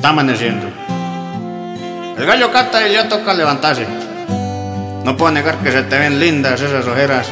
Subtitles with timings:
[0.00, 0.66] Está amaneciendo.
[2.16, 3.86] El gallo canta y ya toca levantarse.
[5.04, 7.28] No puedo negar que se te ven lindas esas ojeras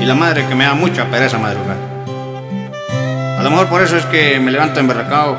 [0.00, 1.76] y la madre que me da mucha pereza madrugar.
[3.38, 5.38] A lo mejor por eso es que me levanto emberracado,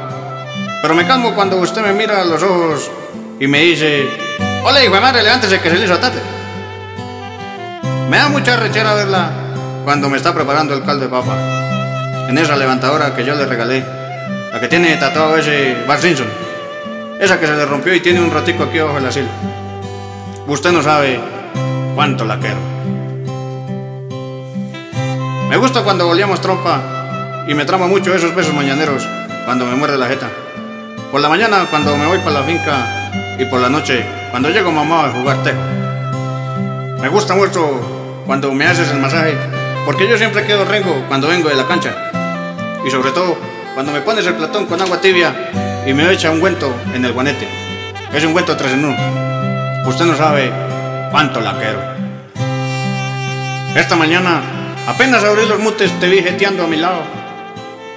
[0.81, 2.89] pero me calmo cuando usted me mira a los ojos
[3.37, 4.07] y me dice,
[4.63, 6.21] hola hijo de madre, levántese que se le hizo tarde.
[8.09, 9.29] Me da mucha rechera verla
[9.83, 11.35] cuando me está preparando el caldo de papa,
[12.29, 13.98] en esa levantadora que yo le regalé,
[14.51, 16.27] la que tiene tatuado ese Bar Simpson,
[17.19, 19.29] esa que se le rompió y tiene un ratico aquí abajo de la silla.
[20.47, 21.19] Usted no sabe
[21.95, 22.57] cuánto la quiero.
[25.49, 29.07] Me gusta cuando volvíamos trompa y me trama mucho esos besos mañaneros
[29.45, 30.29] cuando me muerde la jeta.
[31.11, 34.71] Por la mañana cuando me voy para la finca y por la noche cuando llego
[34.71, 35.59] mamá a jugar tejo.
[37.01, 39.35] Me gusta mucho cuando me haces el masaje
[39.85, 41.95] porque yo siempre quedo rengo cuando vengo de la cancha.
[42.85, 43.37] Y sobre todo
[43.73, 45.33] cuando me pones el platón con agua tibia
[45.85, 47.47] y me echa un guento en el guanete.
[48.13, 48.97] Es un guento tres en uno.
[49.85, 50.51] Usted no sabe
[51.11, 51.79] cuánto la quiero.
[53.75, 54.41] Esta mañana,
[54.87, 57.01] apenas abrí los mutes, te vi jeteando a mi lado.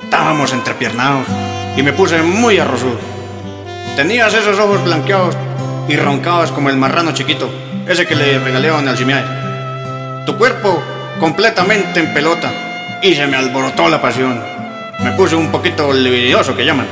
[0.02, 1.26] Estábamos entrepiernados
[1.76, 2.98] y me puse muy arrozudo.
[3.96, 5.36] Tenías esos ojos blanqueados
[5.88, 7.50] y roncabas como el marrano chiquito,
[7.88, 10.24] ese que le regalé a Alcimiade.
[10.26, 10.82] Tu cuerpo
[11.18, 12.50] completamente en pelota
[13.02, 14.51] y se me alborotó la pasión.
[15.02, 16.86] Me puse un poquito libidinoso que llaman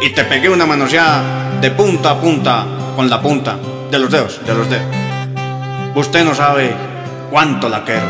[0.00, 2.64] y te pegué una manoseada de punta a punta
[2.94, 3.56] con la punta
[3.90, 4.86] de los dedos, de los dedos.
[5.94, 6.74] Usted no sabe
[7.30, 8.06] cuánto la quiero.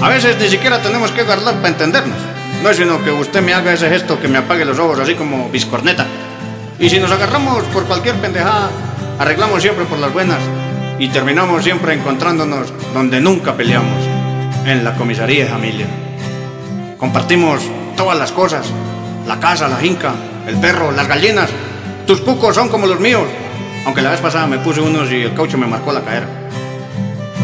[0.00, 2.18] A veces ni siquiera tenemos que guardar para entendernos.
[2.62, 5.14] No es sino que usted me haga ese gesto que me apague los ojos así
[5.14, 6.06] como biscorneta.
[6.78, 8.70] Y si nos agarramos por cualquier pendejada,
[9.18, 10.40] arreglamos siempre por las buenas
[10.98, 14.04] y terminamos siempre encontrándonos donde nunca peleamos
[14.66, 15.86] en la comisaría de familia.
[16.98, 17.62] Compartimos
[17.96, 18.66] todas las cosas,
[19.26, 20.12] la casa, la finca,
[20.46, 21.50] el perro, las gallinas.
[22.06, 23.24] Tus cucos son como los míos,
[23.84, 26.28] aunque la vez pasada me puse unos y el caucho me marcó la cadera.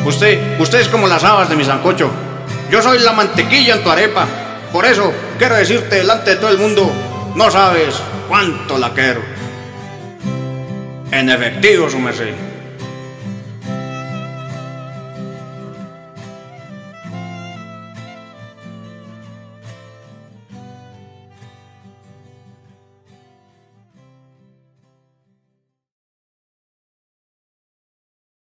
[0.04, 2.10] Usted, usted es como las habas de mi sancocho.
[2.70, 4.26] Yo soy la mantequilla en tu arepa.
[4.72, 6.90] Por eso quiero decirte delante de todo el mundo,
[7.34, 7.94] no sabes
[8.28, 9.37] cuánto la quiero.
[11.12, 12.06] En ef er digur som